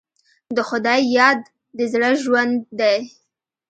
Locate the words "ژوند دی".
2.23-2.99